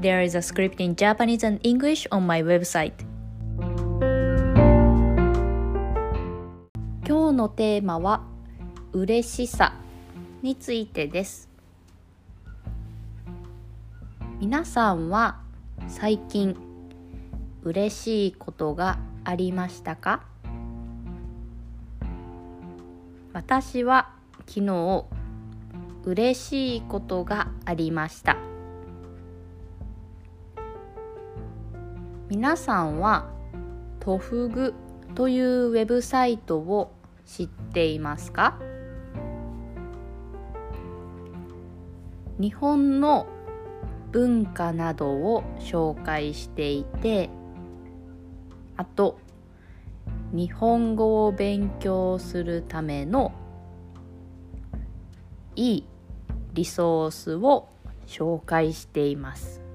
[0.00, 2.92] There is a script in Japanese and English on my website.
[7.04, 8.22] 今日のテーマは
[8.92, 9.72] 嬉しさ
[10.40, 11.48] についてです。
[14.38, 15.40] 皆さんは
[15.88, 16.56] 最近
[17.64, 20.22] 嬉しいことがありましたか？
[23.32, 24.10] 私は
[24.46, 25.04] 昨日
[26.04, 28.36] 嬉しいことがありました。
[32.30, 33.30] 皆さんは
[34.00, 34.74] トフグ
[35.14, 36.92] というウェブサイトを
[37.24, 38.58] 知っていますか？
[42.38, 43.26] 日本の
[44.12, 47.30] 文化などを紹介していて
[48.76, 49.18] あと
[50.32, 53.32] 日本語を勉強するための
[55.56, 55.84] いい
[56.52, 57.70] リソースを
[58.06, 59.67] 紹介しています。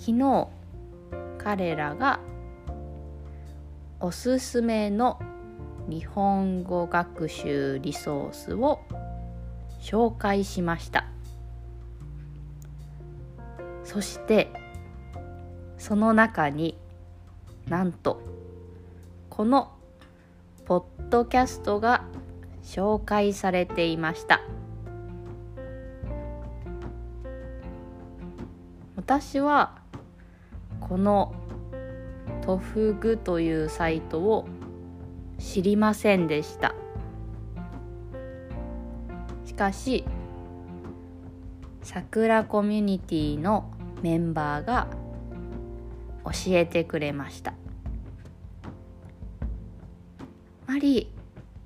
[0.00, 0.48] 昨日
[1.36, 2.20] 彼らが
[4.00, 5.20] おすすめの
[5.90, 8.80] 日本語学習リソースを
[9.78, 11.04] 紹介しました。
[13.84, 14.50] そして
[15.76, 16.78] その中に
[17.68, 18.22] なんと
[19.28, 19.70] この
[20.64, 22.04] ポッドキャストが
[22.62, 24.40] 紹介されていました。
[28.96, 29.79] 私は
[30.90, 31.32] この
[32.42, 34.48] トフグというサイトを
[35.38, 36.74] 知りませんでした。
[39.44, 40.04] しかし
[41.82, 43.70] 桜コミュニティの
[44.02, 44.88] メンバーが
[46.24, 47.54] 教えてくれました。
[50.66, 51.06] マリー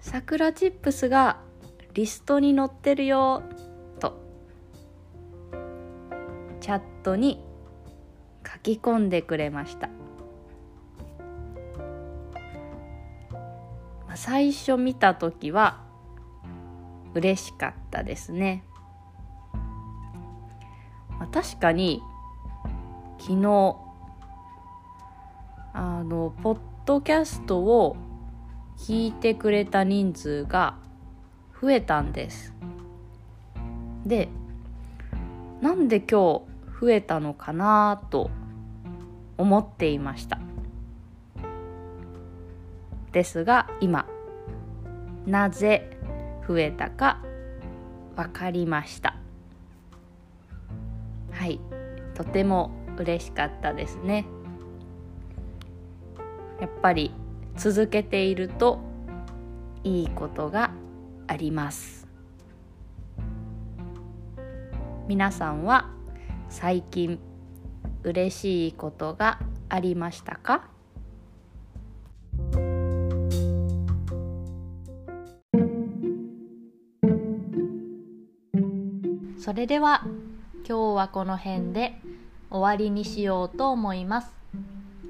[0.00, 1.40] 桜チップスが
[1.92, 3.42] リストに載ってるよ
[3.98, 4.18] と
[6.62, 7.49] チャットに
[8.62, 9.88] 書き込んでくれました。
[14.14, 15.80] 最初見た時は
[17.14, 18.64] 嬉しかったですね。
[21.32, 22.02] 確かに
[23.18, 23.76] 昨日
[25.72, 27.96] あのポッドキャストを
[28.76, 30.76] 聞いてくれた人数が
[31.60, 32.54] 増えたんです。
[34.04, 34.28] で
[35.60, 36.42] なんで今日
[36.80, 38.30] 増えたのかなと
[39.40, 40.38] 思っていました。
[43.10, 44.06] ですが今
[45.26, 45.96] なぜ
[46.46, 47.22] 増えたか
[48.16, 49.16] 分かりました。
[51.32, 51.58] はい
[52.14, 54.26] とても嬉しかったですね。
[56.60, 57.14] やっぱり
[57.56, 58.78] 続けていると
[59.84, 60.70] いいことが
[61.26, 62.06] あります。
[65.08, 65.88] 皆さんは
[66.50, 67.18] 最近
[68.02, 70.68] 嬉しいことがありましたか
[79.38, 80.06] それでは
[80.68, 81.94] 今日はこの辺で
[82.50, 84.40] 終わりにしようと思います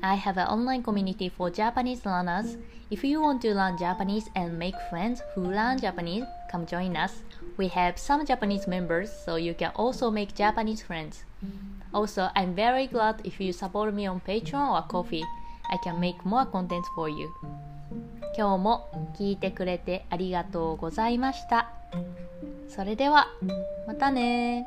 [0.00, 2.56] I have an online community for Japanese learners.
[2.90, 7.24] If you want to learn Japanese and make friends who learn Japanese, come join us.
[7.56, 11.24] We have some Japanese members, so you can also make Japanese friends.
[11.92, 15.24] Also, I'm very glad if you support me on Patreon or Coffee.
[15.70, 17.28] I can make more content for you.
[18.36, 18.88] 今日も
[19.18, 21.70] 聞いてくれてありがとうございました。
[22.68, 23.26] それでは、
[23.86, 24.66] またね